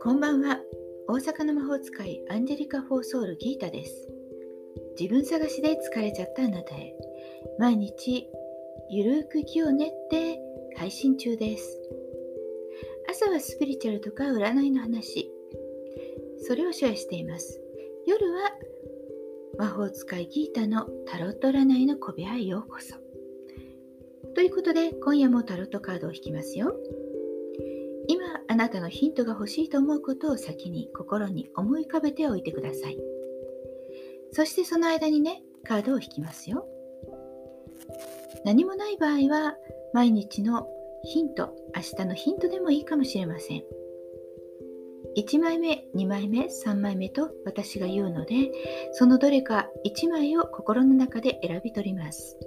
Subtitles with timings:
[0.00, 0.60] こんばんは。
[1.08, 4.08] 大阪の魔法使いアンジェリカ・フォーソウル・ギータです。
[5.00, 6.94] 自分探しで疲れちゃったあなたへ。
[7.58, 8.28] 毎日
[8.88, 10.38] ゆるく気を練って
[10.76, 11.80] 配信中です。
[13.10, 15.28] 朝はスピリチュアルとか占いの話。
[16.38, 17.60] それをシェアしています。
[18.06, 18.52] 夜は
[19.58, 23.02] 魔法使いギータのタロット占いの小部屋へようこそ。
[24.34, 26.74] ということで今夜もタロットカードを引きますよ。
[28.08, 32.98] 今あなたのヒントが欲しいと思うことを先に心に思い浮かべておいてください。
[34.32, 36.66] そしてその間にねカードを引きますよ。
[38.44, 39.56] 何もない場合は
[39.92, 40.66] 毎日の
[41.04, 43.62] ヒント明日のヒントでもいいかもしれません。
[45.16, 48.50] 1枚目2枚目3枚目と私が言うので
[48.92, 52.38] そのどれか1枚を心の中で選び取ります。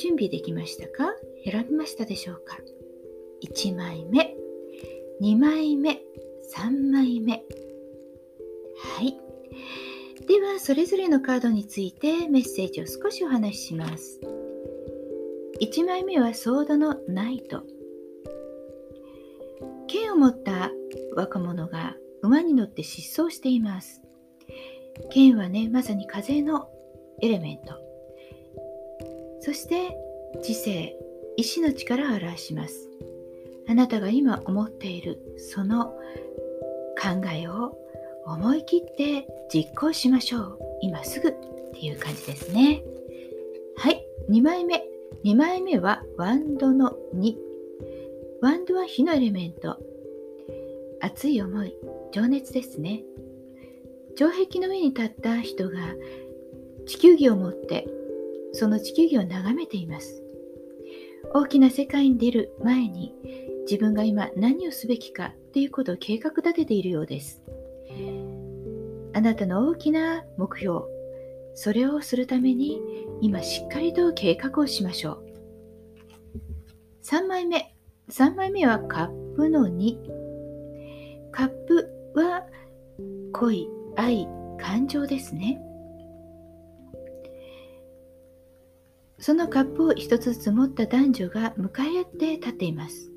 [0.00, 1.14] 準備できましたか？
[1.44, 2.58] 選びましたでしょうか
[3.44, 4.34] ？1枚目
[5.20, 6.00] 2枚目
[6.56, 7.34] 3枚目。
[7.34, 9.16] はい。
[10.26, 14.20] ではそれぞれのカードについてメッセージを少しお話しします。
[15.60, 17.62] 1枚目はソードのナイト。
[19.86, 20.70] 剣を持った
[21.14, 24.00] 若者が馬に乗って疾走しています。
[25.10, 26.68] 剣はねまさに風の
[27.20, 27.89] エレメント。
[29.40, 29.96] そして
[30.42, 30.96] 知性
[31.36, 32.88] 意志の力を表します。
[33.66, 35.86] あなたが今思っているその
[37.00, 37.76] 考えを
[38.26, 40.58] 思い切って実行しましょう。
[40.82, 41.32] 今すぐっ
[41.72, 42.82] ていう感じですね。
[43.76, 44.04] はい。
[44.28, 44.84] 2枚目。
[45.24, 47.34] 2枚目はワンドの2
[48.42, 49.78] ワンドは火のエレメント。
[51.00, 51.74] 熱い思い。
[52.12, 53.02] 情熱ですね。
[54.16, 55.78] 城壁の上に立った人が
[56.86, 57.86] 地球儀を持って
[58.52, 60.22] その地球儀を眺めています。
[61.32, 63.14] 大きな世界に出る前に
[63.62, 67.42] 自分が今何をすべきかということを計画立てているようです。
[69.12, 70.82] あなたの大きな目標
[71.54, 72.80] それをするために
[73.20, 75.24] 今しっかりと計画をしましょう。
[77.02, 77.74] 3枚目
[78.08, 79.96] 3枚目はカップの2
[81.30, 82.44] カップは
[83.32, 84.28] 恋愛
[84.58, 85.60] 感情ですね。
[89.20, 93.10] そのカップを一つずつ持った男女が向かい合って立っています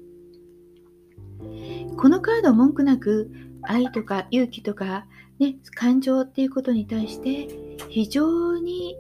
[1.98, 3.32] このカード文句なく
[3.62, 5.06] 愛とか勇気とか、
[5.40, 8.96] ね、感情っていうことに対して非常に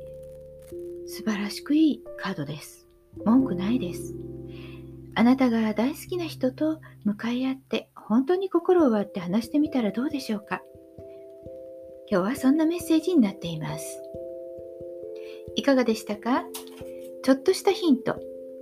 [1.07, 2.87] 素晴らしくいいカードです。
[3.25, 4.15] 文句ないです。
[5.15, 10.61] あなたが大好きな人と向かい合って本当に心を割って話してみたらどうでしょうか
[12.09, 14.01] 今日はそんなメッセージになっています。
[15.55, 16.45] いかがでしたか？
[17.23, 18.19] ちょっとしたヒント、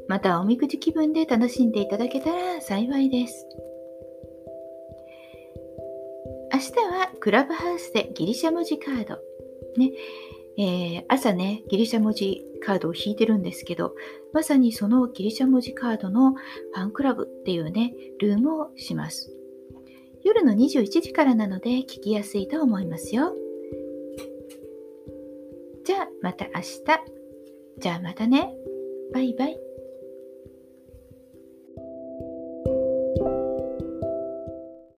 [0.08, 3.48] またおみくじ気分で楽しんでいただけたら幸いです。
[6.54, 9.18] 明日はクラブハウスでギリシャ文字カード。
[9.78, 9.92] ね、
[10.58, 13.96] えー、朝ね、ギリシャ文字カードを引いてるんですけど、
[14.32, 19.36] まさにそのギリシャ文字カードのファンクラブっていうね、ルームをします。
[20.24, 23.34] 夜の21時からなので聞きやすいと思いますよ。
[25.84, 27.21] じゃあまた明日。
[27.80, 28.54] じゃあまたね。
[29.14, 29.71] バイバイ。